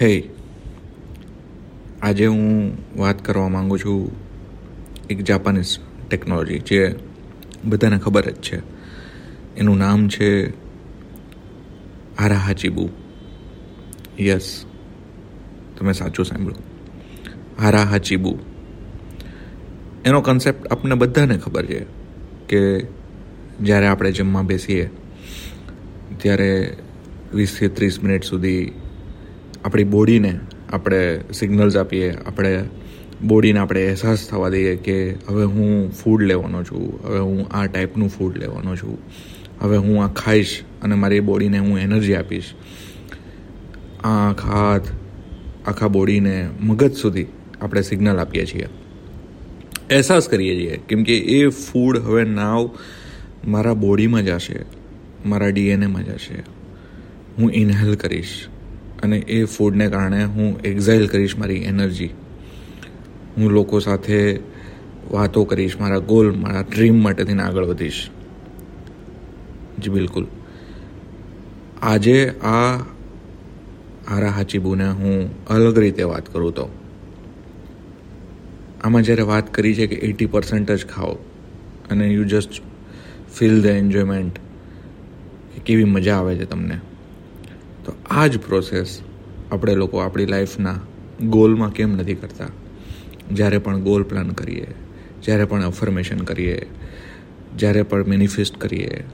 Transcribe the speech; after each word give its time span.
હે 0.00 0.30
આજે 2.02 2.26
હું 2.26 2.78
વાત 2.96 3.24
કરવા 3.24 3.48
માગું 3.48 3.78
છું 3.78 4.10
એક 5.10 5.20
જાપાનીઝ 5.22 5.78
ટેકનોલોજી 6.08 6.58
જે 6.58 6.94
બધાને 7.64 7.98
ખબર 7.98 8.30
જ 8.30 8.34
છે. 8.34 8.58
એનું 9.56 9.78
નામ 9.78 10.08
છે 10.08 10.48
હારાહાચીબુ 12.16 12.88
યસ 14.20 14.64
તમે 15.78 15.92
સાચું 15.92 16.24
સાંભળ્યું. 16.24 16.64
હાચીબુ 17.90 18.38
એનો 20.04 20.20
કન્સેપ્ટ 20.20 20.66
આપણને 20.66 20.94
બધાને 20.94 21.38
ખબર 21.38 21.66
છે 21.66 21.86
કે 22.48 22.86
જ્યારે 23.62 23.86
આપણે 23.86 24.12
જમવા 24.12 24.42
બેસીએ, 24.42 24.90
ત્યારે 26.18 26.76
વીસથી 27.34 27.68
ત્રીસ 27.68 28.02
મિનિટ 28.02 28.24
સુધી 28.24 28.72
આપણી 29.64 29.84
બોડીને 29.84 30.40
આપણે 30.72 31.00
સિગ્નલ્સ 31.30 31.76
આપીએ, 31.76 32.14
આપણે 32.26 32.64
બોડીને 33.26 33.58
આપણે 33.58 33.86
અહેસાસ 33.86 34.28
થવા 34.28 34.50
દઈએ 34.50 34.76
કે 34.76 34.94
હવે 35.28 35.44
હું 35.44 35.90
ફૂડ 35.90 36.22
લેવાનો 36.22 36.62
છું, 36.64 36.86
હવે 37.04 37.18
હું 37.18 37.40
આ 37.50 37.66
ટાઈપનું 37.66 38.08
ફૂડ 38.08 38.36
લેવાનો 38.36 38.76
છું, 38.76 38.98
હવે 39.60 39.76
હું 39.76 40.04
આ 40.04 40.08
ખાઈશ 40.08 40.54
અને 40.82 40.94
મારી 40.94 41.20
બોડીને 41.20 41.58
હું 41.58 41.78
એનર્જી 41.78 42.14
આપીશ. 42.14 42.54
આંખ, 44.04 44.44
હાથ, 44.44 44.88
આખા 45.66 45.88
બોડીને 45.88 46.48
મગજ 46.60 46.92
સુધી 46.92 47.26
આપણે 47.60 47.82
સિગ્નલ 47.82 48.18
આપીએ 48.18 48.46
છીએ. 48.46 48.68
અહેસાસ 49.90 50.28
કરીએ 50.28 50.54
છીએ 50.54 50.80
કેમ 50.86 51.02
કે 51.04 51.18
એ 51.18 51.48
ફૂડ 51.48 51.98
હવે 51.98 52.24
નાવ 52.24 52.70
મારા 53.46 53.74
બોડીમાં 53.74 54.24
જશે 54.24 54.64
મારા 55.26 55.50
ડીએનએમાં 55.50 56.04
જશે 56.04 56.40
હું 57.38 57.52
ઇન્હેલ 57.54 57.94
કરીશ. 57.96 58.48
અને 59.02 59.18
એ 59.18 59.44
ફૂડને 59.44 59.88
કારણે 59.88 60.24
હું 60.24 60.60
એક્ઝાઇલ 60.60 61.06
કરીશ 61.06 61.36
મારી 61.36 61.56
એનર્જી 61.56 62.10
હું 63.36 63.50
લોકો 63.50 63.78
સાથે 63.78 64.40
વાતો 65.10 65.44
કરીશ, 65.44 65.80
મારા 65.80 65.98
ગોલ 65.98 66.32
મારા 66.32 66.60
ડ્રીમ 66.60 67.02
માટે 67.02 67.24
થઈને 67.24 67.42
આગળ 67.42 67.64
વધીશ. 67.64 68.10
જી, 69.78 69.90
બિલકુલ. 69.90 70.26
આજે 71.82 72.28
આ 72.28 72.76
હારા 74.08 74.28
હાચીબુને 74.28 74.88
હું 74.88 75.46
અલગ 75.46 75.78
રીતે 75.78 76.02
વાત 76.02 76.32
કરું 76.32 76.52
તો. 76.54 76.68
આમાં 78.84 79.02
જ્યારે 79.02 79.22
વાત 79.22 79.54
કરી 79.54 79.74
છે 79.74 79.86
કે 79.86 79.94
એટી 79.94 80.26
પર્સન્ટ 80.26 80.70
જ 80.70 80.86
ખાઓ, 80.86 81.12
અને 81.90 82.08
you 82.08 82.24
just 82.24 82.50
feel 83.34 83.62
the 83.62 83.66
enjoyment 83.66 84.38
કે 85.54 85.60
કેવી 85.66 85.84
મજા 85.84 86.16
આવે 86.16 86.36
છે 86.36 86.44
તમને. 86.44 86.89
આ 88.10 88.26
જ 88.26 88.38
પ્રોસેસ 88.38 89.00
આપણે 89.52 89.74
લોકો 89.74 89.98
આપણી 89.98 90.26
લાઈફના 90.26 90.80
ગોલમાં 91.22 91.72
કેમ 91.72 91.92
નથી 91.92 92.14
કરતા? 92.14 92.46
જ્યારે 93.32 93.58
પણ 93.58 93.80
ગોલ 93.80 94.02
પ્લાન 94.02 94.28
કરીએ, 94.28 94.66
જ્યારે 95.22 95.44
પણ 95.44 95.64
અફર્મેશન 95.64 96.18
કરીએ, 96.18 96.66
જ્યારે 97.56 97.82
પણ 97.82 98.04
મેનિફેસ્ટ 98.04 98.56
કરીએ 98.56 99.04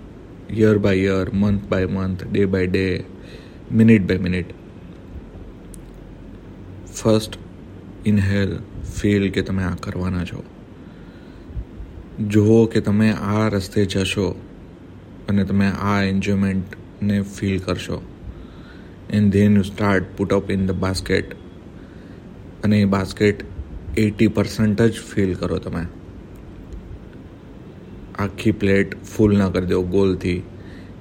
year 0.51 0.79
by 0.79 0.97
year 0.97 1.31
month 1.35 1.65
by 1.69 1.87
month 1.87 2.25
day 2.25 2.47
by 2.47 2.67
day 2.67 3.05
minute 3.73 4.03
by 4.03 4.19
minute 4.19 4.47
first 6.95 7.39
inhale 8.07 8.59
feel 9.01 9.31
કે 9.31 9.43
તમે 9.43 9.65
આ 9.65 9.75
કરવાના 9.75 10.25
છો. 10.25 10.45
જુઓ 12.27 12.67
કે 12.67 12.81
તમે 12.81 13.13
આ 13.13 13.49
રસ્તે 13.49 13.85
જશો 13.85 14.41
અને 15.29 15.45
તમે 15.45 15.67
આ 15.67 16.03
એન્જોયમેન્ટને 16.03 17.23
ફીલ 17.23 17.59
કરશો. 17.59 18.03
And 19.11 19.33
then 19.33 19.57
you 19.57 19.63
start 19.63 20.17
put 20.17 20.33
up 20.33 20.51
in 20.51 20.67
the 20.67 20.79
basket 20.79 21.37
અને 22.65 22.81
એ 22.81 22.85
બાસ્કેટ 22.85 23.45
એટી 23.99 24.29
પર્સન્ટ 24.29 24.83
જ 24.83 25.07
ફીલ 25.11 25.35
કરો 25.35 25.59
તમે 25.59 25.87
આખી 28.19 28.53
પ્લેટ 28.53 28.97
ફૂલ 29.05 29.37
ના 29.39 29.51
કરી 29.51 29.67
દો 29.67 29.83
ગોલથી 29.83 30.43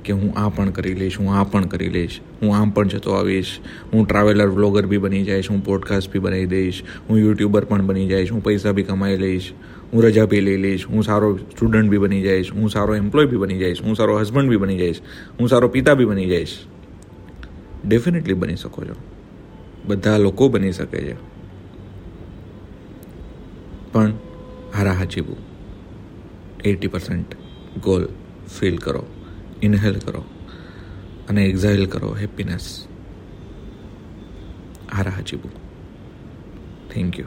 કે 0.04 0.14
હું 0.14 0.34
આ 0.36 0.50
પણ 0.50 0.72
કરી 0.72 0.94
લઈશ 0.94 1.18
હું 1.20 1.32
આ 1.34 1.44
પણ 1.44 1.68
કરી 1.68 1.90
લઈશ 1.90 2.20
હું 2.42 2.54
આમ 2.56 2.72
પણ 2.72 2.88
જતો 2.88 3.16
આવીશ 3.16 3.54
હું 3.94 4.06
ટ્રાવેલર 4.06 4.48
વ્લોગર 4.50 4.86
બી 4.86 4.98
બની 4.98 5.24
જઈશ 5.24 5.50
હું 5.50 5.64
પોડકાસ્ટ 5.64 6.12
બી 6.12 6.20
બનાવી 6.20 6.48
દઈશ 6.48 6.84
હું 7.10 7.20
યુટ્યુબર 7.20 7.66
પણ 7.66 7.88
બની 7.88 8.06
જઈશ 8.08 8.32
હું 8.32 8.44
પૈસા 8.44 8.74
બી 8.74 8.84
કમાઈ 8.84 9.18
લઈશ 9.18 9.50
હું 9.94 10.04
રજા 10.04 10.28
બી 10.28 10.42
લઈ 10.42 10.58
લઈશ 10.58 10.88
હું 10.88 11.04
સારો 11.04 11.32
સ્ટુડન્ટ 11.38 11.90
બી 11.90 12.00
બની 12.00 12.22
જઈશ 12.22 12.54
હું 12.54 12.70
સારો 12.70 12.96
એમ્પ્લોય 12.96 13.28
બી 13.28 13.38
બની 13.38 13.60
જઈશ 13.60 13.84
હું 13.84 13.96
સારો 13.96 14.20
હસબન્ડ 14.20 14.50
બી 14.50 14.58
બની 14.58 14.78
જઈશ 14.78 15.04
હું 15.40 15.50
સારો 15.50 15.70
પિતા 15.70 15.96
બી 15.96 16.06
બની 16.06 16.28
જઈશ 16.28 16.56
ડેફિનેટલી 17.88 18.34
બની 18.34 18.56
શકો 18.56 18.86
છો. 18.86 18.96
બધા 19.86 20.18
લોકો 20.18 20.50
બની 20.50 20.72
શકે 20.72 20.98
છે. 20.98 21.16
પણ 23.92 24.14
હારા 24.76 24.92
હાચીબું. 24.92 25.38
એટી 26.64 26.88
પર્સન્ટ 26.88 27.36
ગોલ 27.82 28.08
ફીલ 28.60 28.78
કરો, 28.78 29.06
ઇનહેલ 29.62 29.96
કરો, 29.96 30.26
અને 31.30 31.46
એક્ઝાઇલ 31.46 31.86
કરો 31.86 32.16
હેપીનેસ. 32.16 32.88
હારા 34.94 35.12
હાચીબું. 35.12 35.52
Thank 36.90 37.20
you. 37.20 37.26